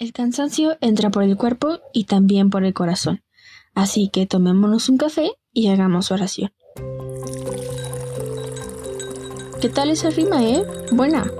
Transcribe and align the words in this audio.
El 0.00 0.14
cansancio 0.14 0.78
entra 0.80 1.10
por 1.10 1.24
el 1.24 1.36
cuerpo 1.36 1.80
y 1.92 2.04
también 2.04 2.48
por 2.48 2.64
el 2.64 2.72
corazón. 2.72 3.22
Así 3.74 4.08
que 4.08 4.24
tomémonos 4.24 4.88
un 4.88 4.96
café 4.96 5.32
y 5.52 5.68
hagamos 5.68 6.10
oración. 6.10 6.54
¿Qué 9.60 9.68
tal 9.68 9.90
esa 9.90 10.08
rima, 10.08 10.42
eh? 10.42 10.64
Buena. 10.90 11.30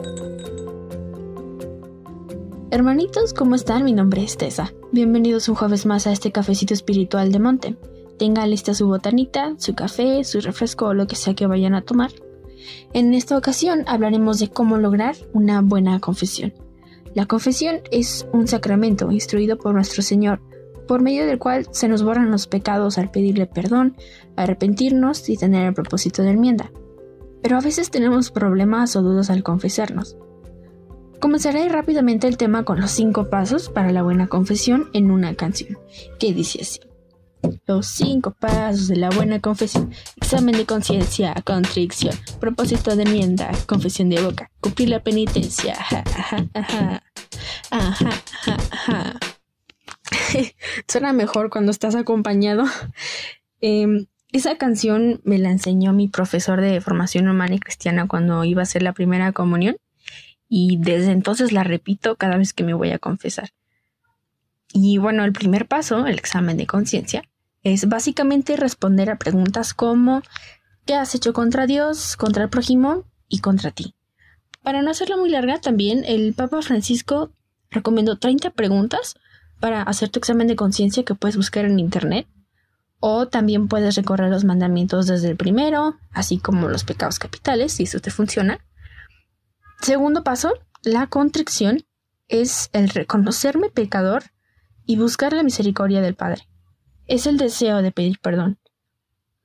Hermanitos, 2.70 3.32
¿cómo 3.32 3.54
están? 3.54 3.82
Mi 3.82 3.94
nombre 3.94 4.22
es 4.22 4.36
Tessa. 4.36 4.74
Bienvenidos 4.92 5.48
un 5.48 5.54
jueves 5.54 5.86
más 5.86 6.06
a 6.06 6.12
este 6.12 6.30
cafecito 6.30 6.74
espiritual 6.74 7.32
de 7.32 7.38
Monte. 7.38 7.76
Tenga 8.18 8.46
lista 8.46 8.74
su 8.74 8.86
botanita, 8.88 9.54
su 9.56 9.74
café, 9.74 10.22
su 10.22 10.38
refresco 10.42 10.88
o 10.88 10.94
lo 10.94 11.06
que 11.06 11.16
sea 11.16 11.32
que 11.32 11.46
vayan 11.46 11.74
a 11.74 11.80
tomar. 11.80 12.10
En 12.92 13.14
esta 13.14 13.38
ocasión 13.38 13.84
hablaremos 13.86 14.38
de 14.38 14.50
cómo 14.50 14.76
lograr 14.76 15.16
una 15.32 15.62
buena 15.62 15.98
confesión. 15.98 16.52
La 17.14 17.26
confesión 17.26 17.80
es 17.90 18.26
un 18.32 18.46
sacramento 18.46 19.10
instruido 19.10 19.58
por 19.58 19.74
nuestro 19.74 20.02
Señor, 20.02 20.40
por 20.86 21.02
medio 21.02 21.26
del 21.26 21.38
cual 21.38 21.66
se 21.72 21.88
nos 21.88 22.02
borran 22.02 22.30
los 22.30 22.46
pecados 22.46 22.98
al 22.98 23.10
pedirle 23.10 23.46
perdón, 23.46 23.96
arrepentirnos 24.36 25.28
y 25.28 25.36
tener 25.36 25.66
el 25.66 25.74
propósito 25.74 26.22
de 26.22 26.30
enmienda. 26.30 26.70
Pero 27.42 27.56
a 27.56 27.60
veces 27.60 27.90
tenemos 27.90 28.30
problemas 28.30 28.94
o 28.96 29.02
dudas 29.02 29.30
al 29.30 29.42
confesarnos. 29.42 30.16
Comenzaré 31.20 31.68
rápidamente 31.68 32.26
el 32.28 32.36
tema 32.36 32.64
con 32.64 32.80
los 32.80 32.90
cinco 32.92 33.28
pasos 33.28 33.68
para 33.68 33.92
la 33.92 34.02
buena 34.02 34.28
confesión 34.28 34.88
en 34.92 35.10
una 35.10 35.34
canción, 35.34 35.78
que 36.18 36.32
dice 36.32 36.60
así. 36.62 36.80
Los 37.66 37.86
cinco 37.86 38.32
pasos 38.38 38.88
de 38.88 38.96
la 38.96 39.10
buena 39.10 39.40
confesión. 39.40 39.92
Examen 40.16 40.56
de 40.56 40.66
conciencia, 40.66 41.34
contrición, 41.44 42.14
propósito 42.40 42.96
de 42.96 43.04
enmienda, 43.04 43.50
confesión 43.66 44.08
de 44.10 44.22
boca, 44.22 44.50
cumplir 44.60 44.88
la 44.88 45.02
penitencia. 45.02 45.76
Suena 50.88 51.12
mejor 51.12 51.50
cuando 51.50 51.70
estás 51.70 51.94
acompañado. 51.94 52.64
Em, 53.60 54.06
esa 54.32 54.56
canción 54.56 55.20
me 55.24 55.38
la 55.38 55.50
enseñó 55.50 55.92
mi 55.92 56.08
profesor 56.08 56.60
de 56.60 56.80
formación 56.80 57.28
humana 57.28 57.56
y 57.56 57.60
cristiana 57.60 58.06
cuando 58.06 58.44
iba 58.44 58.62
a 58.62 58.64
hacer 58.64 58.82
la 58.82 58.92
primera 58.92 59.32
comunión 59.32 59.76
y 60.48 60.78
desde 60.80 61.12
entonces 61.12 61.52
la 61.52 61.64
repito 61.64 62.16
cada 62.16 62.36
vez 62.36 62.52
que 62.52 62.64
me 62.64 62.74
voy 62.74 62.90
a 62.90 62.98
confesar. 62.98 63.50
Y 64.72 64.98
bueno, 64.98 65.24
el 65.24 65.32
primer 65.32 65.66
paso, 65.66 66.06
el 66.06 66.18
examen 66.18 66.56
de 66.56 66.66
conciencia, 66.66 67.24
es 67.62 67.88
básicamente 67.88 68.56
responder 68.56 69.10
a 69.10 69.18
preguntas 69.18 69.74
como 69.74 70.22
¿qué 70.86 70.94
has 70.94 71.14
hecho 71.14 71.32
contra 71.32 71.66
Dios, 71.66 72.16
contra 72.16 72.44
el 72.44 72.50
prójimo 72.50 73.04
y 73.28 73.40
contra 73.40 73.70
ti? 73.70 73.94
Para 74.62 74.82
no 74.82 74.90
hacerla 74.90 75.16
muy 75.16 75.30
larga, 75.30 75.60
también 75.60 76.04
el 76.04 76.34
Papa 76.34 76.62
Francisco 76.62 77.32
recomendó 77.70 78.18
30 78.18 78.50
preguntas 78.50 79.14
para 79.58 79.82
hacer 79.82 80.08
tu 80.08 80.18
examen 80.18 80.48
de 80.48 80.56
conciencia 80.56 81.04
que 81.04 81.14
puedes 81.14 81.36
buscar 81.36 81.64
en 81.64 81.78
internet. 81.78 82.26
O 82.98 83.28
también 83.28 83.68
puedes 83.68 83.96
recorrer 83.96 84.30
los 84.30 84.44
mandamientos 84.44 85.06
desde 85.06 85.30
el 85.30 85.36
primero, 85.36 85.96
así 86.12 86.38
como 86.38 86.68
los 86.68 86.84
pecados 86.84 87.18
capitales, 87.18 87.72
si 87.72 87.84
eso 87.84 88.00
te 88.00 88.10
funciona. 88.10 88.60
Segundo 89.80 90.22
paso, 90.22 90.52
la 90.82 91.06
contrición 91.06 91.82
es 92.28 92.68
el 92.72 92.90
reconocerme 92.90 93.70
pecador 93.70 94.24
y 94.86 94.96
buscar 94.96 95.32
la 95.32 95.42
misericordia 95.42 96.00
del 96.00 96.14
Padre 96.14 96.48
es 97.10 97.26
el 97.26 97.36
deseo 97.38 97.82
de 97.82 97.90
pedir 97.90 98.20
perdón. 98.20 98.58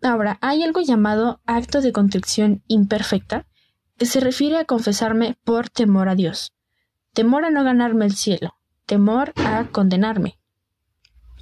Ahora, 0.04 0.38
hay 0.42 0.62
algo 0.62 0.82
llamado 0.82 1.42
acto 1.48 1.82
de 1.82 1.92
contrición 1.92 2.64
imperfecta, 2.68 3.48
que 3.98 4.06
se 4.06 4.20
refiere 4.20 4.58
a 4.58 4.66
confesarme 4.66 5.38
por 5.44 5.70
temor 5.70 6.10
a 6.10 6.16
Dios, 6.16 6.54
temor 7.14 7.44
a 7.44 7.50
no 7.50 7.64
ganarme 7.64 8.06
el 8.06 8.14
cielo, 8.14 8.56
temor 8.86 9.34
a 9.36 9.68
condenarme, 9.72 10.38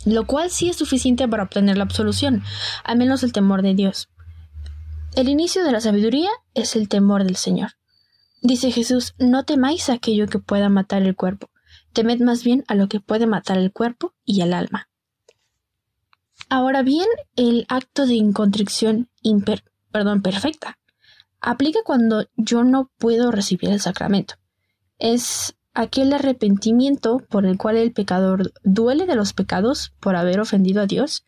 lo 0.06 0.26
cual 0.26 0.50
sí 0.50 0.70
es 0.70 0.78
suficiente 0.78 1.28
para 1.28 1.44
obtener 1.44 1.78
la 1.78 1.84
absolución, 1.84 2.42
al 2.86 2.98
menos 2.98 3.24
el 3.24 3.34
temor 3.34 3.62
de 3.62 3.74
Dios. 3.74 4.08
El 5.16 5.28
inicio 5.28 5.66
de 5.66 5.74
la 5.74 5.82
sabiduría 5.82 6.30
es 6.53 6.78
el 6.78 6.88
temor 6.88 7.26
del 7.26 7.36
Señor. 7.36 7.72
Dice 8.42 8.72
Jesús, 8.72 9.14
no 9.18 9.44
temáis 9.44 9.90
aquello 9.90 10.28
que 10.28 10.40
pueda 10.40 10.70
matar 10.70 11.02
el 11.02 11.16
cuerpo, 11.16 11.50
temed 11.94 12.20
más 12.22 12.44
bien 12.44 12.64
a 12.68 12.76
lo 12.76 12.88
que 12.88 13.00
puede 13.00 13.28
matar 13.28 13.58
el 13.58 13.72
cuerpo 13.72 14.14
y 14.26 14.42
el 14.42 14.54
alma. 14.54 14.90
Ahora 16.50 16.81
bien, 16.81 17.08
el 17.36 17.66
acto 17.70 18.06
de 18.06 18.16
incontrición 18.16 19.09
imper 19.22 19.64
perdón, 19.94 20.22
perfecta 20.24 20.80
aplica 21.40 21.80
cuando 21.86 22.26
yo 22.36 22.64
no 22.64 22.90
puedo 22.98 23.32
recibir 23.32 23.70
el 23.70 23.80
sacramento. 23.80 24.36
Es 24.98 25.56
aquel 25.74 26.12
arrepentimiento 26.14 27.20
por 27.30 27.46
el 27.46 27.58
cual 27.58 27.78
el 27.78 27.92
pecador 27.92 28.53
duele 28.64 29.06
de 29.06 29.16
los 29.16 29.34
pecados 29.34 29.94
por 30.00 30.16
haber 30.16 30.40
ofendido 30.40 30.82
a 30.82 30.88
Dios, 30.88 31.26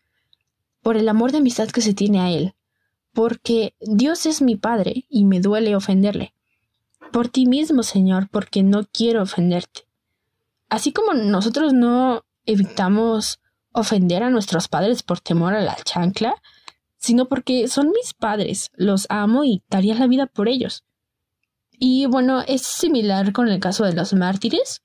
por 0.82 0.96
el 0.96 1.08
amor 1.08 1.32
de 1.32 1.38
amistad 1.38 1.68
que 1.68 1.80
se 1.80 1.94
tiene 1.94 2.20
a 2.20 2.30
Él, 2.30 2.54
porque 3.12 3.74
Dios 3.80 4.26
es 4.26 4.42
mi 4.42 4.56
Padre 4.56 5.04
y 5.08 5.24
me 5.24 5.40
duele 5.40 5.76
ofenderle, 5.76 6.34
por 7.12 7.28
ti 7.28 7.46
mismo, 7.46 7.82
Señor, 7.82 8.28
porque 8.30 8.62
no 8.62 8.86
quiero 8.90 9.22
ofenderte. 9.22 9.85
Así 10.68 10.92
como 10.92 11.14
nosotros 11.14 11.72
no 11.72 12.24
evitamos 12.44 13.40
ofender 13.72 14.22
a 14.22 14.30
nuestros 14.30 14.68
padres 14.68 15.02
por 15.02 15.20
temor 15.20 15.54
a 15.54 15.60
la 15.60 15.76
chancla, 15.76 16.34
sino 16.98 17.28
porque 17.28 17.68
son 17.68 17.90
mis 17.90 18.14
padres, 18.14 18.70
los 18.74 19.06
amo 19.10 19.44
y 19.44 19.62
daría 19.68 19.94
la 19.94 20.06
vida 20.06 20.26
por 20.26 20.48
ellos. 20.48 20.84
Y 21.70 22.06
bueno, 22.06 22.42
es 22.46 22.62
similar 22.62 23.32
con 23.32 23.48
el 23.48 23.60
caso 23.60 23.84
de 23.84 23.92
los 23.92 24.14
mártires. 24.14 24.82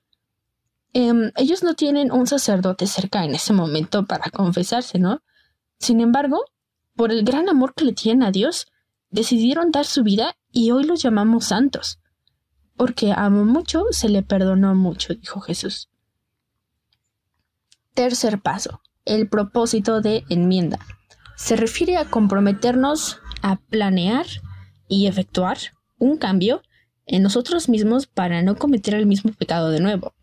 Em, 0.94 1.32
ellos 1.38 1.64
no 1.64 1.74
tienen 1.74 2.12
un 2.12 2.28
sacerdote 2.28 2.86
cerca 2.86 3.24
en 3.24 3.34
ese 3.34 3.54
momento 3.54 4.06
para 4.06 4.30
confesarse, 4.30 5.00
¿no? 5.00 5.24
Sin 5.80 6.02
embargo, 6.02 6.44
por 6.96 7.12
el 7.12 7.24
gran 7.24 7.48
amor 7.48 7.74
que 7.74 7.86
le 7.86 7.94
tienen 7.94 8.24
a 8.24 8.32
Dios, 8.32 8.68
decidieron 9.10 9.72
dar 9.72 9.86
su 9.86 10.04
vida 10.04 10.36
y 10.52 10.72
hoy 10.72 10.84
los 10.84 11.02
llamamos 11.02 11.46
santos. 11.46 12.01
Porque 12.76 13.14
amo 13.16 13.46
mucho, 13.46 13.86
se 13.92 14.10
le 14.10 14.24
perdonó 14.24 14.74
mucho, 14.76 15.14
dijo 15.14 15.40
Jesús. 15.42 15.90
Tercer 17.94 18.42
paso, 18.42 18.82
el 19.06 19.28
propósito 19.28 20.02
de 20.02 20.24
enmienda. 20.30 20.80
Se 21.36 21.56
refiere 21.56 21.98
a 21.98 22.06
comprometernos 22.06 23.20
a 23.42 23.58
planear 23.58 24.26
y 24.88 25.08
efectuar 25.08 25.58
un 25.98 26.18
cambio 26.18 26.62
en 27.06 27.24
nosotros 27.24 27.70
mismos 27.70 28.08
para 28.08 28.42
no 28.42 28.56
cometer 28.56 28.94
el 28.94 29.06
mismo 29.06 29.34
pecado 29.34 29.70
de 29.70 29.80
nuevo. 29.80 30.14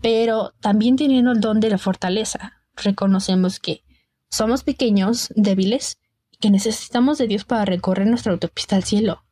Pero 0.00 0.52
también 0.60 0.96
teniendo 0.96 1.32
el 1.32 1.40
don 1.40 1.60
de 1.60 1.70
la 1.70 1.78
fortaleza, 1.78 2.60
reconocemos 2.76 3.58
que 3.58 3.84
somos 4.28 4.64
pequeños, 4.64 5.32
débiles, 5.36 5.98
y 6.30 6.38
que 6.38 6.50
necesitamos 6.50 7.18
de 7.18 7.28
Dios 7.28 7.44
para 7.44 7.64
recorrer 7.64 8.06
nuestra 8.06 8.32
autopista 8.32 8.76
al 8.76 8.84
cielo. 8.84 9.24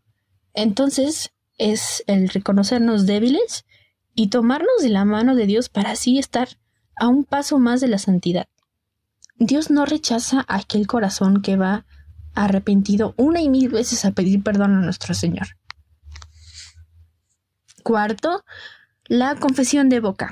Entonces 0.54 1.32
es 1.62 2.02
el 2.08 2.28
reconocernos 2.28 3.06
débiles 3.06 3.64
y 4.14 4.30
tomarnos 4.30 4.82
de 4.82 4.88
la 4.88 5.04
mano 5.04 5.36
de 5.36 5.46
Dios 5.46 5.68
para 5.68 5.92
así 5.92 6.18
estar 6.18 6.48
a 6.96 7.06
un 7.06 7.24
paso 7.24 7.60
más 7.60 7.80
de 7.80 7.86
la 7.86 7.98
santidad. 7.98 8.48
Dios 9.38 9.70
no 9.70 9.86
rechaza 9.86 10.44
aquel 10.48 10.88
corazón 10.88 11.40
que 11.40 11.56
va 11.56 11.86
arrepentido 12.34 13.14
una 13.16 13.40
y 13.40 13.48
mil 13.48 13.68
veces 13.68 14.04
a 14.04 14.10
pedir 14.10 14.42
perdón 14.42 14.74
a 14.74 14.80
nuestro 14.80 15.14
Señor. 15.14 15.46
Cuarto, 17.84 18.44
la 19.06 19.36
confesión 19.36 19.88
de 19.88 20.00
boca. 20.00 20.30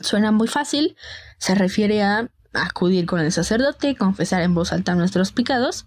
Suena 0.00 0.32
muy 0.32 0.48
fácil, 0.48 0.96
se 1.38 1.54
refiere 1.54 2.02
a 2.02 2.30
acudir 2.54 3.04
con 3.04 3.20
el 3.20 3.32
sacerdote, 3.32 3.96
confesar 3.96 4.40
en 4.40 4.54
voz 4.54 4.72
alta 4.72 4.94
nuestros 4.94 5.32
pecados. 5.32 5.86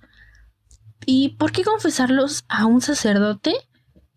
¿Y 1.06 1.29
por 1.29 1.52
qué 1.52 1.63
confesarlos 1.63 2.46
a 2.47 2.66
un 2.68 2.81
sacerdote 2.81 3.56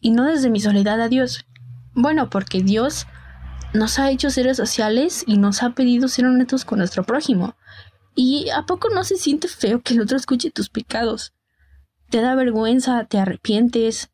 y 0.00 0.10
no 0.10 0.24
desde 0.24 0.50
mi 0.50 0.60
soledad 0.60 1.00
a 1.00 1.08
Dios? 1.08 1.46
Bueno, 1.94 2.30
porque 2.30 2.62
Dios 2.62 3.06
nos 3.72 3.98
ha 3.98 4.10
hecho 4.10 4.30
seres 4.30 4.56
sociales 4.56 5.24
y 5.26 5.38
nos 5.38 5.62
ha 5.62 5.70
pedido 5.70 6.08
ser 6.08 6.26
honestos 6.26 6.64
con 6.64 6.78
nuestro 6.78 7.04
prójimo. 7.04 7.56
¿Y 8.14 8.48
a 8.50 8.62
poco 8.62 8.88
no 8.88 9.04
se 9.04 9.16
siente 9.16 9.48
feo 9.48 9.82
que 9.82 9.94
el 9.94 10.00
otro 10.00 10.16
escuche 10.16 10.50
tus 10.50 10.70
pecados? 10.70 11.34
Te 12.10 12.20
da 12.20 12.34
vergüenza, 12.34 13.04
te 13.04 13.18
arrepientes. 13.18 14.10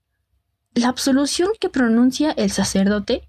La 0.74 0.88
absolución 0.88 1.50
que 1.60 1.68
pronuncia 1.68 2.32
el 2.32 2.50
sacerdote 2.50 3.28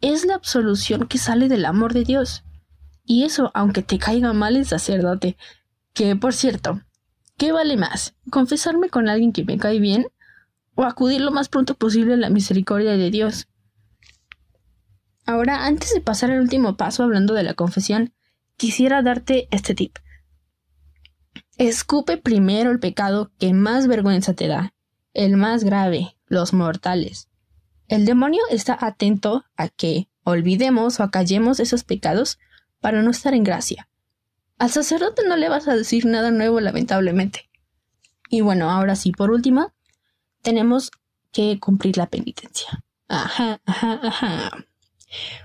es 0.00 0.24
la 0.24 0.34
absolución 0.34 1.06
que 1.06 1.18
sale 1.18 1.48
del 1.48 1.64
amor 1.64 1.92
de 1.92 2.04
Dios. 2.04 2.44
Y 3.04 3.24
eso 3.24 3.50
aunque 3.54 3.82
te 3.82 3.98
caiga 3.98 4.32
mal 4.32 4.56
el 4.56 4.66
sacerdote. 4.66 5.36
Que, 5.92 6.16
por 6.16 6.34
cierto, 6.34 6.80
¿qué 7.36 7.52
vale 7.52 7.76
más? 7.76 8.14
¿Confesarme 8.30 8.88
con 8.88 9.08
alguien 9.08 9.32
que 9.32 9.44
me 9.44 9.58
cae 9.58 9.78
bien? 9.80 10.06
¿O 10.76 10.84
acudir 10.84 11.20
lo 11.20 11.32
más 11.32 11.48
pronto 11.48 11.74
posible 11.74 12.14
a 12.14 12.18
la 12.18 12.30
misericordia 12.30 12.92
de 12.92 13.10
Dios? 13.10 13.48
Ahora, 15.24 15.66
antes 15.66 15.92
de 15.92 16.00
pasar 16.00 16.30
al 16.30 16.40
último 16.40 16.76
paso 16.76 17.02
hablando 17.02 17.34
de 17.34 17.42
la 17.42 17.54
confesión, 17.54 18.14
quisiera 18.56 19.02
darte 19.02 19.48
este 19.50 19.74
tip. 19.74 19.96
Escupe 21.58 22.18
primero 22.18 22.70
el 22.70 22.78
pecado 22.78 23.32
que 23.38 23.52
más 23.52 23.88
vergüenza 23.88 24.34
te 24.34 24.46
da, 24.46 24.72
el 25.14 25.36
más 25.36 25.64
grave, 25.64 26.16
los 26.26 26.52
mortales. 26.52 27.28
El 27.88 28.04
demonio 28.04 28.42
está 28.50 28.76
atento 28.80 29.44
a 29.56 29.68
que 29.68 30.08
olvidemos 30.22 31.00
o 31.00 31.02
acallemos 31.02 31.58
esos 31.58 31.82
pecados 31.84 32.38
para 32.80 33.02
no 33.02 33.10
estar 33.10 33.32
en 33.32 33.44
gracia. 33.44 33.88
Al 34.58 34.70
sacerdote 34.70 35.22
no 35.26 35.36
le 35.36 35.48
vas 35.48 35.68
a 35.68 35.76
decir 35.76 36.06
nada 36.06 36.30
nuevo, 36.30 36.60
lamentablemente. 36.60 37.48
Y 38.28 38.42
bueno, 38.42 38.70
ahora 38.70 38.96
sí, 38.96 39.12
por 39.12 39.30
último, 39.30 39.72
tenemos 40.46 40.92
que 41.32 41.58
cumplir 41.58 41.96
la 41.96 42.06
penitencia. 42.06 42.84
Ajá, 43.08 43.60
ajá, 43.66 44.00
ajá. 44.00 44.50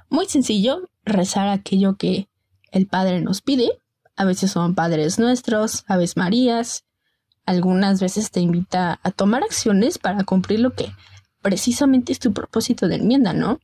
Muy 0.09 0.27
sencillo, 0.27 0.87
rezar 1.03 1.47
aquello 1.47 1.95
que 1.95 2.29
el 2.71 2.85
Padre 2.85 3.19
nos 3.19 3.41
pide. 3.41 3.81
A 4.15 4.25
veces 4.25 4.51
son 4.51 4.75
Padres 4.75 5.17
Nuestros, 5.17 5.85
Aves 5.87 6.17
Marías. 6.17 6.85
Algunas 7.47 7.99
veces 7.99 8.29
te 8.29 8.41
invita 8.41 8.99
a 9.01 9.09
tomar 9.09 9.43
acciones 9.43 9.97
para 9.97 10.23
cumplir 10.23 10.59
lo 10.59 10.75
que 10.75 10.93
precisamente 11.41 12.11
es 12.11 12.19
tu 12.19 12.31
propósito 12.31 12.87
de 12.87 12.97
enmienda, 12.97 13.33
¿no? 13.33 13.59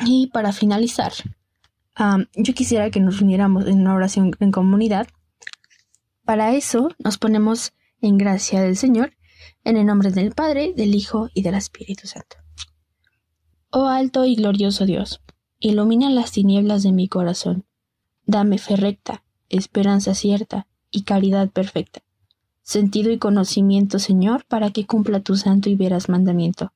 Y 0.00 0.26
para 0.26 0.52
finalizar, 0.52 1.14
yo 2.34 2.52
quisiera 2.52 2.90
que 2.90 3.00
nos 3.00 3.22
uniéramos 3.22 3.66
en 3.66 3.80
una 3.80 3.94
oración 3.94 4.32
en 4.38 4.52
comunidad. 4.52 5.08
Para 6.26 6.52
eso 6.52 6.90
nos 6.98 7.16
ponemos 7.16 7.72
en 8.02 8.18
gracia 8.18 8.60
del 8.60 8.76
Señor, 8.76 9.14
en 9.64 9.76
el 9.76 9.86
nombre 9.86 10.10
del 10.10 10.32
Padre, 10.32 10.72
del 10.76 10.94
Hijo 10.94 11.28
y 11.34 11.42
del 11.42 11.54
Espíritu 11.54 12.06
Santo. 12.06 12.36
Oh 13.70 13.86
alto 13.86 14.24
y 14.24 14.34
glorioso 14.34 14.86
Dios, 14.86 15.20
ilumina 15.58 16.10
las 16.10 16.32
tinieblas 16.32 16.82
de 16.82 16.92
mi 16.92 17.08
corazón. 17.08 17.64
Dame 18.26 18.58
fe 18.58 18.76
recta, 18.76 19.22
esperanza 19.48 20.14
cierta 20.14 20.66
y 20.90 21.02
caridad 21.02 21.50
perfecta. 21.50 22.00
Sentido 22.62 23.10
y 23.10 23.18
conocimiento, 23.18 23.98
Señor, 23.98 24.44
para 24.46 24.70
que 24.70 24.86
cumpla 24.86 25.20
tu 25.20 25.36
santo 25.36 25.70
y 25.70 25.76
veraz 25.76 26.08
mandamiento. 26.08 26.72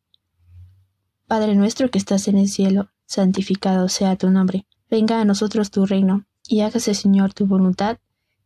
Padre 1.26 1.54
nuestro 1.54 1.90
que 1.90 1.98
estás 1.98 2.28
en 2.28 2.38
el 2.38 2.48
cielo, 2.48 2.90
santificado 3.06 3.88
sea 3.88 4.16
tu 4.16 4.30
nombre. 4.30 4.66
Venga 4.90 5.20
a 5.20 5.24
nosotros 5.24 5.70
tu 5.70 5.86
reino, 5.86 6.26
y 6.48 6.60
hágase, 6.60 6.94
Señor, 6.94 7.32
tu 7.32 7.46
voluntad, 7.46 7.98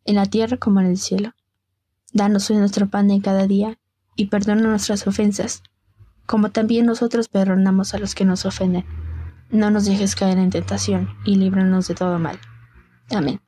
en 0.04 0.14
la 0.14 0.26
tierra 0.26 0.56
como 0.56 0.80
en 0.80 0.86
el 0.86 0.98
cielo. 0.98 1.34
Danos 2.12 2.48
hoy 2.50 2.56
nuestro 2.56 2.88
pan 2.88 3.08
de 3.08 3.20
cada 3.20 3.46
día, 3.46 3.78
y 4.18 4.26
perdona 4.26 4.62
nuestras 4.62 5.06
ofensas, 5.06 5.62
como 6.26 6.50
también 6.50 6.84
nosotros 6.84 7.28
perdonamos 7.28 7.94
a 7.94 7.98
los 7.98 8.16
que 8.16 8.24
nos 8.24 8.44
ofenden. 8.44 8.84
No 9.48 9.70
nos 9.70 9.86
dejes 9.86 10.16
caer 10.16 10.38
en 10.38 10.50
tentación 10.50 11.08
y 11.24 11.36
líbranos 11.36 11.86
de 11.86 11.94
todo 11.94 12.18
mal. 12.18 12.38
Amén. 13.10 13.40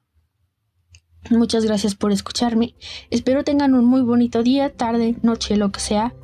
Muchas 1.28 1.64
gracias 1.64 1.96
por 1.96 2.12
escucharme. 2.12 2.76
Espero 3.10 3.42
tengan 3.44 3.74
un 3.74 3.84
muy 3.84 4.00
bonito 4.00 4.42
día, 4.44 4.74
tarde, 4.74 5.16
noche, 5.22 5.56
lo 5.56 5.70
que 5.72 5.80
sea. 5.80 6.14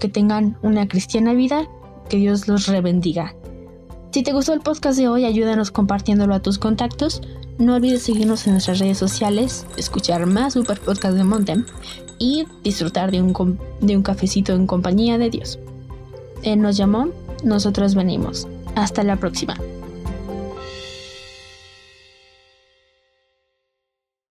Que 0.00 0.08
tengan 0.08 0.58
una 0.62 0.88
cristiana 0.88 1.34
vida. 1.34 1.68
Que 2.08 2.16
Dios 2.16 2.48
los 2.48 2.66
rebendiga. 2.66 3.36
Si 4.12 4.24
te 4.24 4.32
gustó 4.32 4.54
el 4.54 4.60
podcast 4.60 4.98
de 4.98 5.08
hoy, 5.08 5.26
ayúdanos 5.26 5.70
compartiéndolo 5.70 6.34
a 6.34 6.40
tus 6.40 6.58
contactos. 6.58 7.22
No 7.60 7.74
olvides 7.74 8.04
seguirnos 8.04 8.46
en 8.46 8.54
nuestras 8.54 8.78
redes 8.78 8.96
sociales, 8.96 9.66
escuchar 9.76 10.24
más 10.24 10.54
Super 10.54 10.80
Podcast 10.80 11.14
de 11.14 11.24
Montem 11.24 11.66
y 12.18 12.46
disfrutar 12.64 13.10
de 13.10 13.20
un, 13.20 13.58
de 13.82 13.98
un 13.98 14.02
cafecito 14.02 14.54
en 14.54 14.66
compañía 14.66 15.18
de 15.18 15.28
Dios. 15.28 15.58
Él 16.42 16.62
nos 16.62 16.78
llamó, 16.78 17.10
nosotros 17.44 17.94
venimos. 17.94 18.48
Hasta 18.76 19.02
la 19.02 19.16
próxima. 19.16 19.58